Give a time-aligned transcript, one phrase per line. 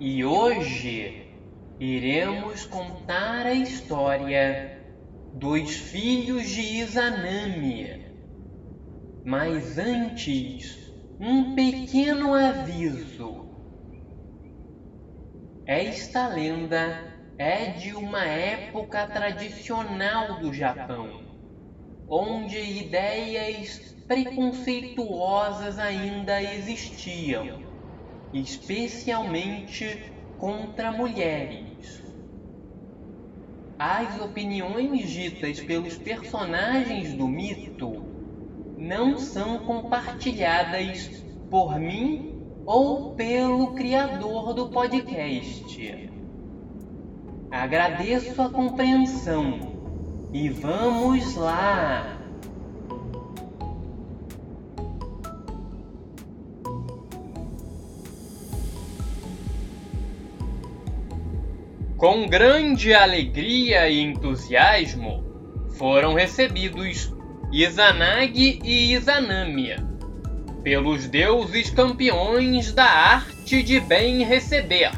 [0.00, 1.28] E hoje
[1.78, 4.82] iremos contar a história
[5.32, 8.12] dos filhos de Izanami.
[9.24, 13.46] Mas antes, um pequeno aviso.
[15.64, 21.22] Esta lenda é de uma época tradicional do Japão,
[22.08, 27.63] onde ideias preconceituosas ainda existiam
[28.34, 32.02] especialmente contra mulheres.
[33.78, 38.02] As opiniões ditas pelos personagens do mito
[38.76, 46.12] não são compartilhadas por mim ou pelo criador do podcast.
[47.50, 49.74] Agradeço a compreensão
[50.32, 52.23] e vamos lá!
[61.96, 65.24] Com grande alegria e entusiasmo
[65.78, 67.14] foram recebidos
[67.52, 69.76] Izanagi e Izanami
[70.64, 74.90] pelos deuses campeões da arte de bem receber,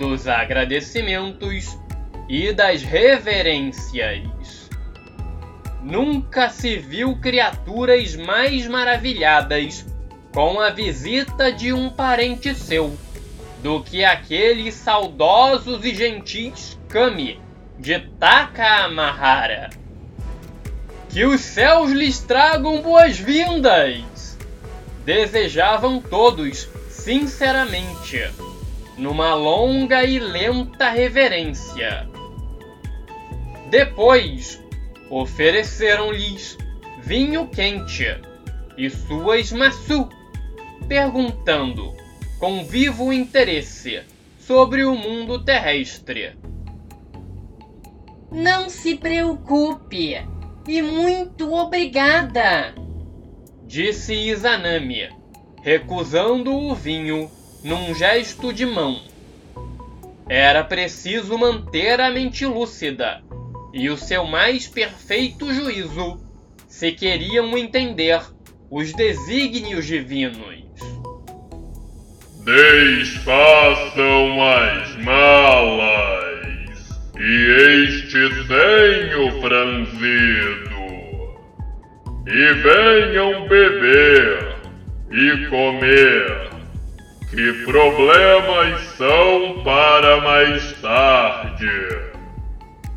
[0.00, 1.78] dos agradecimentos
[2.28, 4.68] e das reverências.
[5.80, 9.86] Nunca se viu criaturas mais maravilhadas
[10.34, 12.96] com a visita de um parente seu
[13.62, 17.40] do que aqueles saudosos e gentis Kami
[17.78, 19.70] de Takamahara.
[21.08, 24.38] Que os céus lhes tragam boas-vindas!
[25.04, 28.30] Desejavam todos, sinceramente,
[28.96, 32.08] numa longa e lenta reverência.
[33.70, 34.62] Depois,
[35.08, 36.56] ofereceram-lhes
[37.02, 38.20] vinho quente
[38.76, 40.08] e suas maçu,
[40.86, 41.99] perguntando
[42.40, 44.02] com vivo interesse
[44.38, 46.32] sobre o mundo terrestre.
[48.32, 50.16] Não se preocupe
[50.66, 52.74] e muito obrigada,
[53.66, 55.10] disse Izanami,
[55.62, 57.30] recusando o vinho
[57.62, 59.02] num gesto de mão.
[60.26, 63.22] Era preciso manter a mente lúcida
[63.74, 66.18] e o seu mais perfeito juízo
[66.66, 68.18] se queriam entender
[68.70, 70.69] os desígnios divinos.
[72.50, 80.80] Desfaçam as malas e este senho franzido,
[82.26, 84.56] e venham beber
[85.12, 86.50] e comer,
[87.30, 91.70] que problemas são para mais tarde,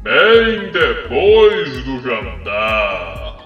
[0.02, 3.38] bem depois do jantar.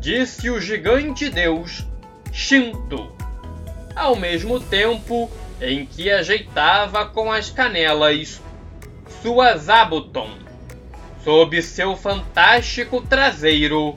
[0.00, 1.86] Disse o gigante deus
[2.32, 3.21] Shinto
[3.94, 5.30] ao mesmo tempo
[5.60, 8.40] em que ajeitava com as canelas
[9.22, 10.30] sua Zabuton
[11.24, 13.96] sob seu fantástico traseiro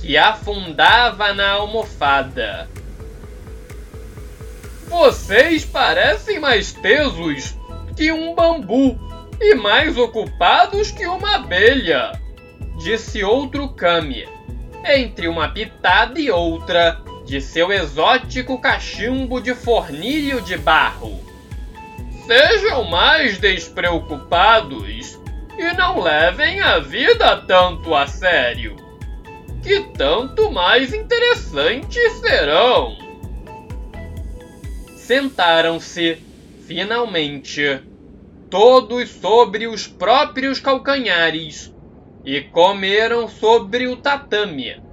[0.00, 2.68] que afundava na almofada.
[4.88, 7.56] Vocês parecem mais tesos
[7.96, 8.98] que um bambu
[9.40, 12.12] e mais ocupados que uma abelha,
[12.82, 14.26] disse outro Kami,
[14.84, 21.20] entre uma pitada e outra de seu exótico cachimbo de fornilho de barro.
[22.26, 25.18] Sejam mais despreocupados
[25.58, 28.76] e não levem a vida tanto a sério,
[29.62, 32.96] que tanto mais interessantes serão.
[34.96, 36.18] Sentaram-se,
[36.66, 37.80] finalmente,
[38.48, 41.74] todos sobre os próprios calcanhares
[42.24, 44.91] e comeram sobre o tatame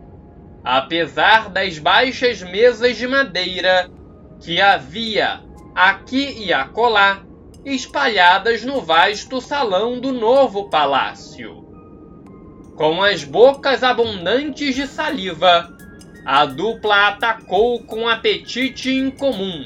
[0.72, 3.90] apesar das baixas mesas de madeira
[4.40, 5.42] que havia
[5.74, 7.24] aqui e acolá
[7.66, 11.66] espalhadas no vasto salão do novo palácio.
[12.76, 15.76] Com as bocas abundantes de saliva,
[16.24, 19.66] a dupla atacou com apetite incomum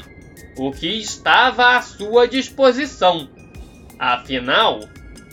[0.58, 3.28] o que estava à sua disposição.
[4.00, 4.80] Afinal,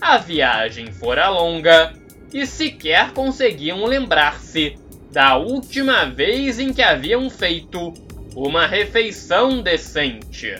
[0.01, 1.95] a viagem fora longa
[2.35, 4.77] e sequer conseguiam lembrar-se
[5.11, 7.93] da última vez em que haviam feito
[8.35, 10.57] uma refeição decente.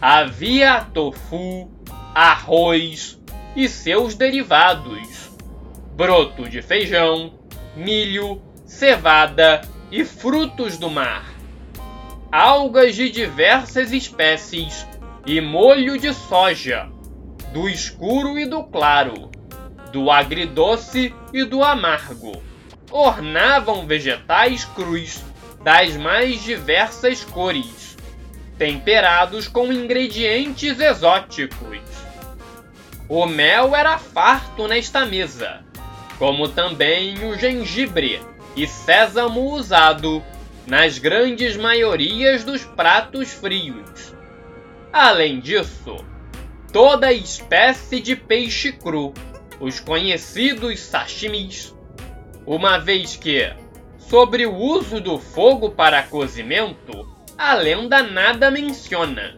[0.00, 1.70] Havia tofu,
[2.14, 3.20] arroz
[3.54, 5.30] e seus derivados,
[5.94, 7.34] broto de feijão,
[7.76, 9.60] milho, cevada
[9.90, 11.32] e frutos do mar,
[12.32, 14.86] algas de diversas espécies
[15.24, 16.90] e molho de soja,
[17.52, 19.30] do escuro e do claro,
[19.92, 22.51] do agridoce e do amargo.
[22.92, 25.22] Ornavam vegetais crus
[25.64, 27.96] das mais diversas cores,
[28.58, 31.80] temperados com ingredientes exóticos.
[33.08, 35.64] O mel era farto nesta mesa,
[36.18, 38.20] como também o gengibre
[38.54, 40.22] e sésamo usado
[40.66, 44.14] nas grandes maiorias dos pratos frios.
[44.92, 45.96] Além disso,
[46.70, 49.14] toda espécie de peixe cru,
[49.58, 51.74] os conhecidos sashimis,
[52.46, 53.52] uma vez que,
[53.98, 59.36] sobre o uso do fogo para cozimento, a lenda nada menciona.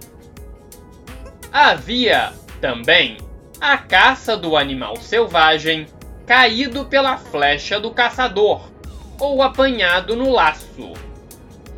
[1.52, 3.18] Havia, também,
[3.60, 5.86] a caça do animal selvagem
[6.26, 8.70] caído pela flecha do caçador
[9.18, 10.92] ou apanhado no laço,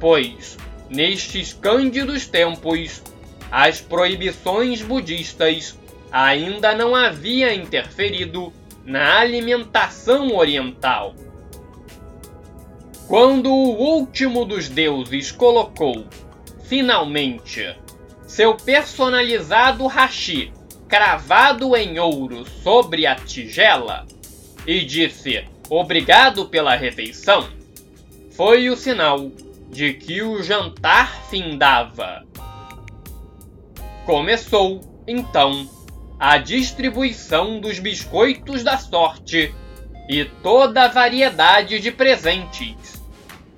[0.01, 0.57] pois,
[0.89, 3.03] nestes cândidos tempos,
[3.51, 5.79] as proibições budistas
[6.11, 8.53] ainda não haviam interferido
[8.87, 11.15] na alimentação oriental.
[13.09, 16.07] Quando o último dos deuses colocou,
[16.65, 17.77] finalmente,
[18.27, 20.53] seu personalizado hashi
[20.89, 24.07] cravado em ouro sobre a tigela
[24.67, 27.49] e disse obrigado pela refeição,
[28.31, 29.31] foi o sinal
[29.69, 32.25] de que o jantar findava.
[34.05, 35.69] Começou, então,
[36.19, 39.55] a distribuição dos biscoitos da sorte
[40.09, 43.03] e toda a variedade de presentes,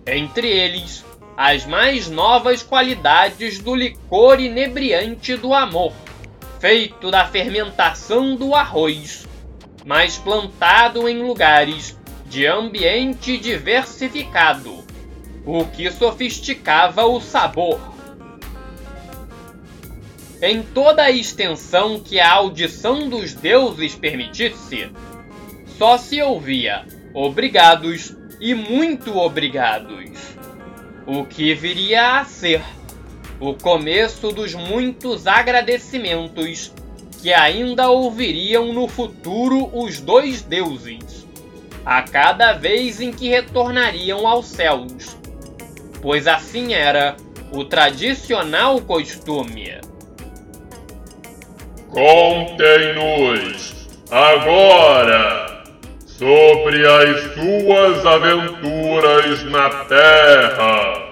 [0.06, 1.04] entre eles
[1.36, 5.92] as mais novas qualidades do licor inebriante do amor,
[6.58, 9.28] feito da fermentação do arroz,
[9.84, 11.96] mas plantado em lugares
[12.26, 14.84] de ambiente diversificado,
[15.46, 17.97] o que sofisticava o sabor
[20.40, 24.90] em toda a extensão que a audição dos deuses permitisse,
[25.76, 30.10] só se ouvia obrigados e muito obrigados,
[31.06, 32.62] o que viria a ser
[33.40, 36.72] o começo dos muitos agradecimentos
[37.20, 41.26] que ainda ouviriam no futuro os dois deuses,
[41.84, 45.16] a cada vez em que retornariam aos céus,
[46.00, 47.16] pois assim era
[47.50, 49.80] o tradicional costume.
[51.90, 53.74] Contem-nos
[54.10, 55.64] agora
[56.04, 61.10] sobre as suas aventuras na Terra,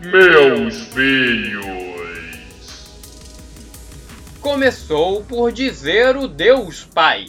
[0.00, 1.66] meus filhos.
[4.40, 7.28] Começou por dizer o Deus Pai,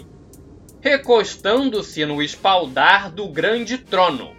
[0.82, 4.36] recostando-se no espaldar do grande trono.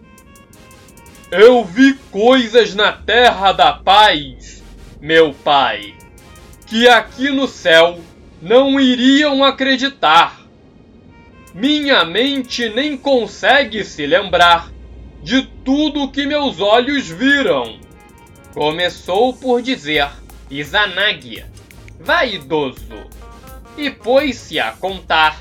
[1.30, 4.64] Eu vi coisas na Terra da Paz,
[5.00, 5.94] meu Pai,
[6.66, 8.00] que aqui no céu
[8.40, 10.40] não iriam acreditar.
[11.54, 14.70] Minha mente nem consegue se lembrar
[15.22, 17.80] de tudo que meus olhos viram.
[18.54, 20.08] Começou por dizer
[20.50, 21.44] Izanagi,
[21.98, 23.06] vaidoso,
[23.76, 25.38] e pôs-se a contar,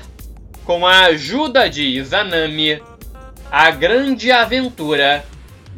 [0.64, 2.82] com a ajuda de Izanami,
[3.50, 5.24] a grande aventura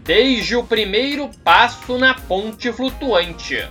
[0.03, 3.69] desde o primeiro passo na ponte flutuante.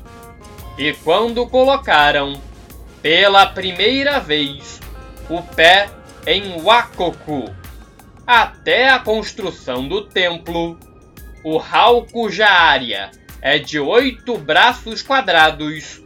[0.78, 2.40] E quando colocaram
[3.02, 4.80] pela primeira vez
[5.30, 5.90] o pé
[6.28, 7.54] em Wakoku.
[8.26, 10.78] Até a construção do templo,
[11.44, 16.04] o Halko Jaaria é de oito braços quadrados.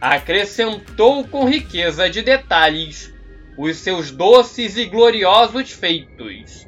[0.00, 3.12] Acrescentou com riqueza de detalhes
[3.56, 6.66] os seus doces e gloriosos feitos,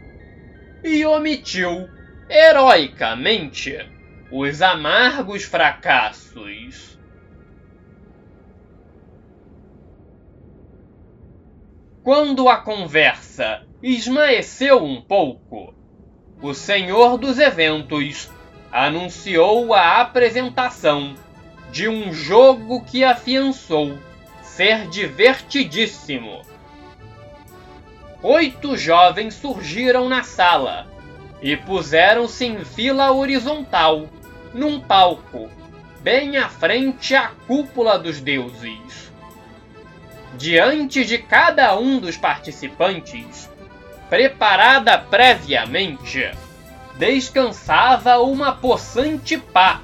[0.84, 1.88] e omitiu,
[2.28, 3.76] heroicamente,
[4.30, 6.95] os amargos fracassos.
[12.06, 15.74] Quando a conversa esmaeceu um pouco,
[16.40, 18.30] o senhor dos eventos
[18.70, 21.16] anunciou a apresentação
[21.72, 23.98] de um jogo que afiançou
[24.40, 26.42] ser divertidíssimo.
[28.22, 30.86] Oito jovens surgiram na sala
[31.42, 34.08] e puseram-se em fila horizontal,
[34.54, 35.50] num palco,
[36.02, 39.06] bem à frente à cúpula dos deuses.
[40.38, 43.48] Diante de cada um dos participantes,
[44.10, 46.30] preparada previamente,
[46.98, 49.80] descansava uma possante pá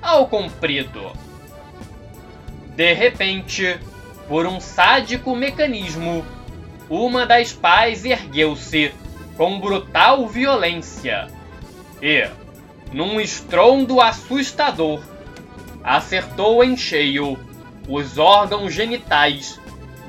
[0.00, 1.12] ao comprido.
[2.74, 3.78] De repente,
[4.26, 6.24] por um sádico mecanismo,
[6.88, 8.90] uma das pás ergueu-se
[9.36, 11.28] com brutal violência
[12.00, 12.26] e,
[12.90, 15.02] num estrondo assustador,
[15.82, 17.38] acertou em cheio
[17.86, 19.60] os órgãos genitais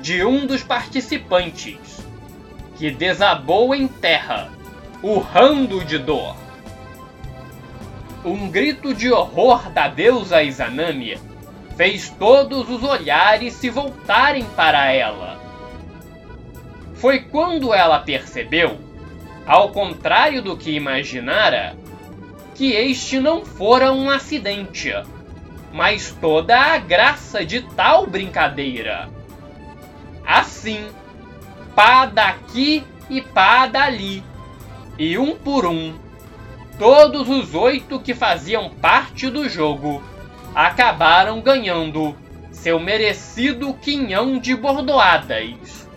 [0.06, 2.00] de um dos participantes,
[2.76, 4.52] que desabou em terra,
[5.02, 6.36] urrando de dor.
[8.24, 11.18] Um grito de horror da deusa Izanami
[11.76, 15.40] fez todos os olhares se voltarem para ela.
[16.94, 18.78] Foi quando ela percebeu,
[19.44, 21.76] ao contrário do que imaginara,
[22.54, 24.92] que este não fora um acidente,
[25.72, 29.16] mas toda a graça de tal brincadeira.
[30.26, 30.88] Assim,
[31.74, 34.24] pá daqui e pá dali,
[34.98, 35.94] e um por um,
[36.78, 40.02] todos os oito que faziam parte do jogo
[40.54, 42.16] acabaram ganhando
[42.50, 45.88] seu merecido quinhão de bordoadas.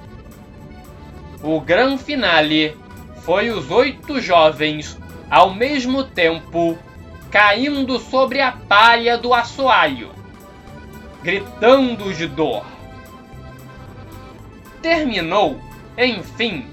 [1.42, 2.78] O grande finale
[3.24, 4.98] foi os oito jovens
[5.30, 6.78] ao mesmo tempo
[7.32, 10.10] caindo sobre a palha do assoalho,
[11.24, 12.66] gritando de dor.
[14.82, 15.60] Terminou,
[15.98, 16.66] enfim,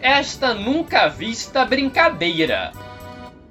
[0.00, 2.72] esta nunca vista brincadeira.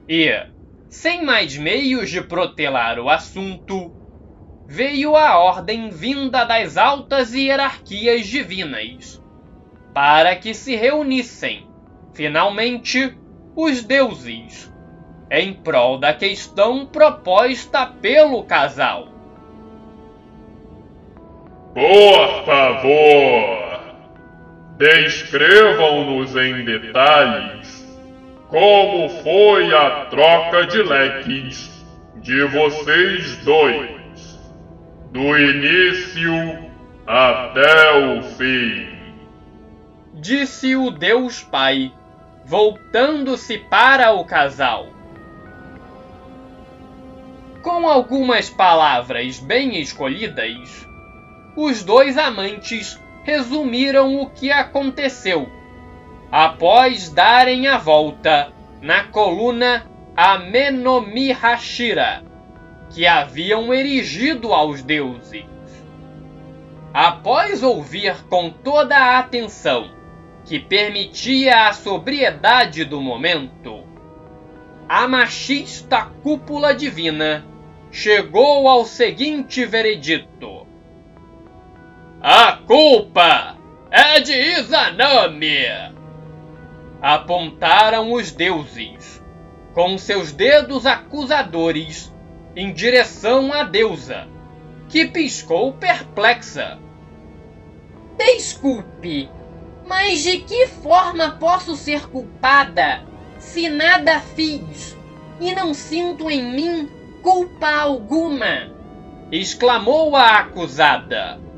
[0.08, 0.46] E,
[0.90, 3.94] sem mais meios de protelar o assunto,
[4.68, 9.24] veio a ordem vinda das altas hierarquias divinas,
[9.94, 11.68] para que se reunissem,
[12.14, 13.18] finalmente,
[13.56, 14.74] os deuses,
[15.32, 19.08] em prol da questão proposta pelo casal.
[21.74, 23.59] Por favor,
[24.80, 27.86] descrevam-nos em detalhes
[28.48, 34.40] como foi a troca de leques de vocês dois,
[35.12, 36.34] do início
[37.06, 38.88] até o fim.
[40.14, 41.92] Disse o Deus Pai,
[42.46, 44.88] voltando-se para o casal.
[47.62, 50.88] Com algumas palavras bem escolhidas,
[51.56, 52.98] os dois amantes
[53.30, 55.48] resumiram o que aconteceu
[56.32, 59.86] após darem a volta na coluna
[60.18, 62.24] Amenomihashira,
[62.90, 65.46] que haviam erigido aos deuses.
[66.92, 69.92] Após ouvir com toda a atenção
[70.44, 73.84] que permitia a sobriedade do momento,
[74.88, 77.46] a machista cúpula divina
[77.92, 80.66] chegou ao seguinte veredito:
[82.22, 83.56] A culpa
[83.90, 85.96] é de Izanami!
[87.02, 89.24] apontaram os deuses,
[89.74, 92.14] com seus dedos acusadores,
[92.58, 94.28] em direção à deusa,
[94.90, 96.78] que piscou perplexa.
[98.18, 99.30] Desculpe,
[99.88, 103.02] mas de que forma posso ser culpada
[103.38, 104.98] se nada fiz
[105.40, 106.90] e não sinto em mim
[107.24, 108.78] culpa alguma?
[109.32, 111.49] exclamou a acusada.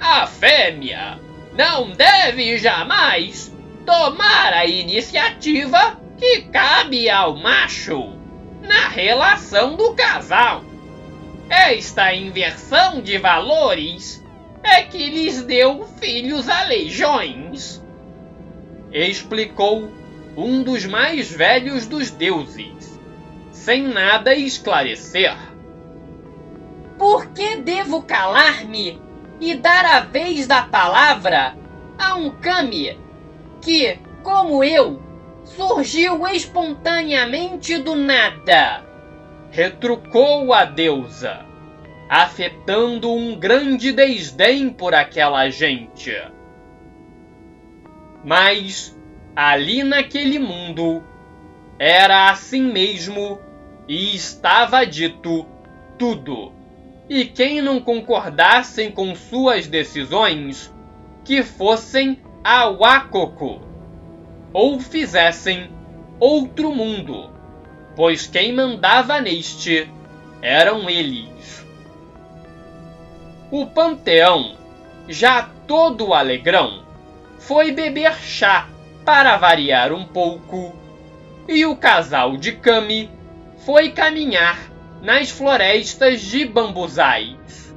[0.00, 1.18] A fêmea
[1.54, 8.16] não deve jamais tomar a iniciativa que cabe ao macho
[8.62, 10.64] na relação do casal.
[11.48, 14.24] Esta inversão de valores
[14.62, 17.82] é que lhes deu filhos a legiões,
[18.92, 19.90] explicou
[20.36, 23.00] um dos mais velhos dos deuses,
[23.50, 25.36] sem nada esclarecer.
[26.98, 29.00] Por que devo calar-me
[29.40, 31.56] e dar a vez da palavra
[31.98, 32.98] a um Kami
[33.60, 35.02] que, como eu,
[35.44, 38.84] surgiu espontaneamente do nada.
[39.50, 41.44] Retrucou a deusa,
[42.08, 46.12] afetando um grande desdém por aquela gente.
[48.24, 48.96] Mas,
[49.34, 51.02] ali naquele mundo,
[51.78, 53.40] era assim mesmo
[53.86, 55.46] e estava dito
[55.98, 56.57] tudo.
[57.08, 60.72] E quem não concordassem com suas decisões,
[61.24, 63.60] que fossem a Wakoko,
[64.52, 65.70] ou fizessem
[66.20, 67.30] outro mundo,
[67.96, 69.88] pois quem mandava neste
[70.42, 71.66] eram eles.
[73.50, 74.56] O panteão,
[75.08, 76.84] já todo alegrão,
[77.38, 78.68] foi beber chá
[79.04, 80.74] para variar um pouco,
[81.48, 83.10] e o casal de Kami
[83.64, 84.58] foi caminhar
[85.00, 87.67] nas florestas de bambuzais.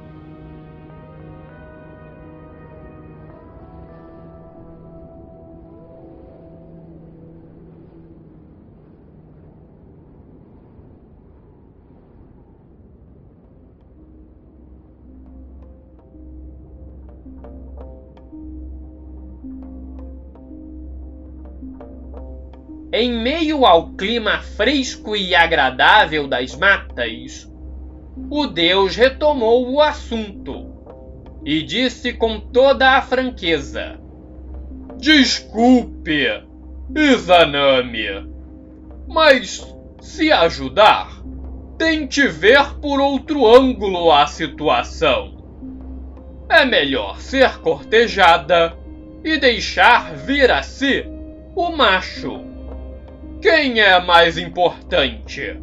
[22.92, 27.50] Em meio ao clima fresco e agradável das matas,
[28.30, 30.70] o deus retomou o assunto
[31.44, 33.98] e disse com toda a franqueza:
[34.98, 36.44] Desculpe,
[36.94, 38.30] Izanami,
[39.08, 39.66] mas
[40.00, 41.22] se ajudar,
[41.78, 45.40] tente ver por outro ângulo a situação.
[46.48, 48.76] É melhor ser cortejada
[49.24, 51.06] e deixar vir a si
[51.56, 52.51] o macho.
[53.42, 55.60] Quem é mais importante?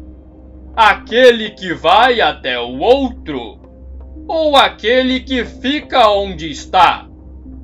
[0.76, 3.58] Aquele que vai até o outro
[4.28, 7.08] ou aquele que fica onde está,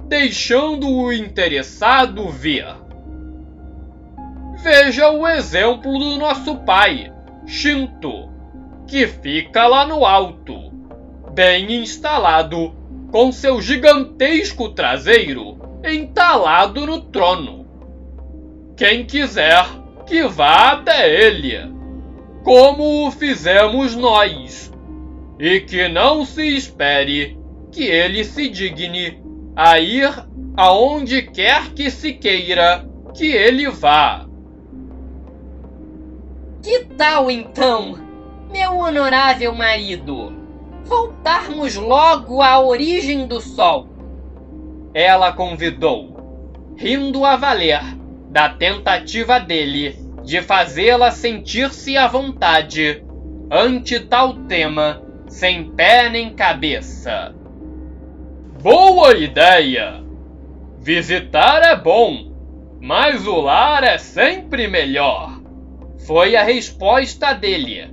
[0.09, 2.65] deixando o interessado vir?
[4.63, 7.13] Veja o exemplo do nosso pai,
[7.47, 8.31] Shinto,
[8.87, 10.73] que fica lá no alto,
[11.35, 12.75] bem instalado,
[13.13, 17.67] com seu gigantesco traseiro entalado no trono.
[18.79, 21.59] Quem quiser que vá até ele,
[22.45, 24.73] como o fizemos nós,
[25.39, 27.39] e que não se espere
[27.73, 29.21] que ele se digne
[29.57, 30.09] a ir
[30.57, 34.27] aonde quer que se queira que ele vá.
[36.63, 37.99] Que tal então,
[38.51, 40.33] meu honorável marido,
[40.85, 43.89] voltarmos logo à origem do sol?
[44.95, 48.06] Ela convidou, rindo a valer
[48.37, 53.03] da tentativa dele de fazê-la sentir-se à vontade
[53.51, 57.35] ante tal tema sem pé nem cabeça.
[58.63, 60.05] Boa ideia!
[60.79, 62.31] Visitar é bom,
[62.79, 65.41] mas o lar é sempre melhor.
[66.07, 67.91] Foi a resposta dele.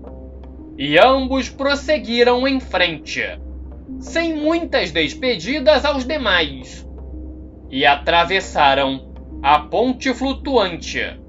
[0.78, 3.24] E ambos prosseguiram em frente,
[4.02, 6.86] sem muitas despedidas aos demais,
[7.72, 9.13] e atravessaram
[9.44, 11.20] a ponte flutuante,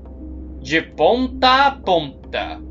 [0.63, 2.63] de ponta a ponta.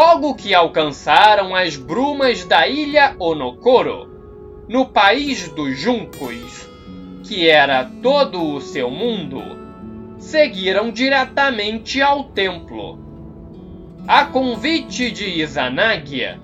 [0.00, 4.08] Logo que alcançaram as brumas da ilha Onokoro,
[4.68, 6.68] no país dos juncos,
[7.24, 9.42] que era todo o seu mundo,
[10.16, 12.96] seguiram diretamente ao templo.
[14.06, 16.38] A convite de Izanagi,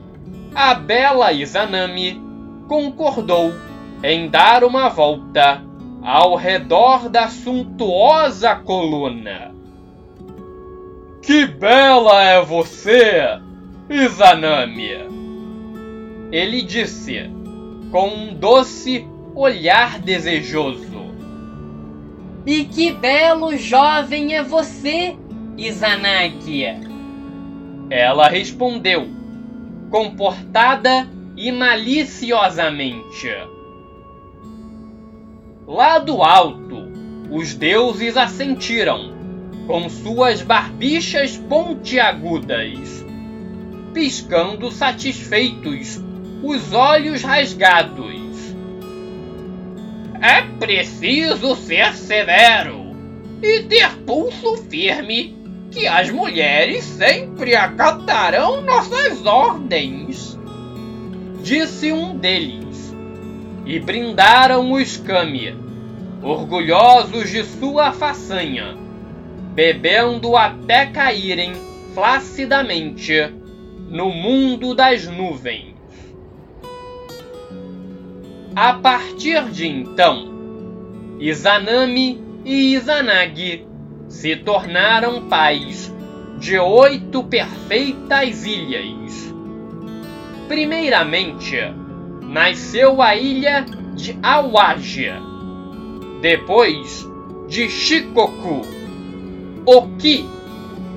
[0.53, 2.21] a bela Izanami
[2.67, 3.53] concordou
[4.03, 5.63] em dar uma volta
[6.03, 9.55] ao redor da suntuosa coluna.
[11.23, 13.44] Que bela é você,
[13.89, 14.91] Izanami!
[16.33, 17.31] Ele disse,
[17.91, 21.05] com um doce olhar desejoso.
[22.47, 25.17] E que belo jovem é você,
[25.59, 26.65] Izanagi!
[27.91, 29.07] Ela respondeu,
[29.91, 33.29] comportada e maliciosamente.
[35.67, 36.89] Lá do alto,
[37.31, 39.13] os deuses assentiram
[39.67, 43.04] com suas barbichas pontiagudas,
[43.95, 45.99] piscando satisfeitos,
[46.43, 48.55] os olhos rasgados.
[50.21, 52.95] É preciso ser severo
[53.43, 55.35] e ter pulso firme,
[55.71, 60.39] que as mulheres sempre acatarão nossas ordens,
[61.43, 62.95] disse um deles,
[63.65, 65.57] e brindaram os Kami,
[66.23, 68.85] orgulhosos de sua façanha
[69.55, 71.53] bebendo até caírem
[71.95, 73.33] flacidamente
[73.95, 75.77] no mundo das nuvens.
[78.57, 83.65] A partir de então, Izanami e Izanagi
[84.09, 85.95] se tornaram pais
[86.41, 89.33] de oito perfeitas ilhas.
[90.49, 91.57] Primeiramente,
[92.21, 95.13] nasceu a ilha de Awaji,
[96.21, 97.09] depois
[97.47, 98.63] de Shikoku,
[99.65, 100.29] Oki,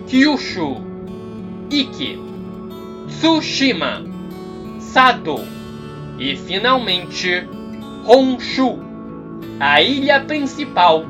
[0.07, 0.77] Kyushu,
[1.69, 2.26] Iki,
[3.07, 4.03] Tsushima,
[4.79, 5.37] Sado
[6.19, 7.47] e finalmente
[8.05, 8.79] Honshu,
[9.59, 11.03] a ilha principal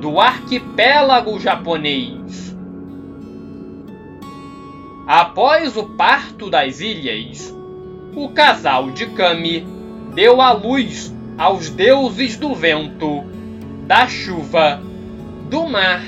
[0.00, 2.56] do arquipélago japonês.
[5.06, 7.54] Após o parto das ilhas,
[8.14, 9.66] o casal de Kami
[10.14, 13.24] deu à luz aos deuses do vento,
[13.86, 14.80] da chuva,
[15.48, 16.02] do mar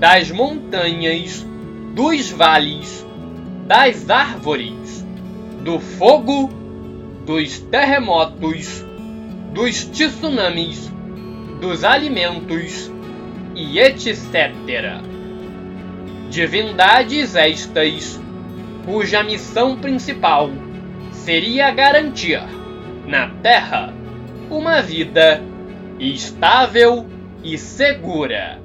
[0.00, 1.46] das montanhas,
[1.94, 3.06] dos vales,
[3.70, 5.06] das árvores,
[5.62, 6.50] do fogo
[7.24, 8.84] dos terremotos,
[9.54, 10.92] dos tsunamis,
[11.60, 12.90] dos alimentos
[13.54, 15.04] e etc.
[16.30, 18.20] Divindades estas
[18.84, 20.50] cuja missão principal
[21.12, 22.42] seria garantir
[23.06, 23.94] na Terra
[24.50, 25.40] uma vida
[26.00, 27.06] estável
[27.44, 28.59] e segura.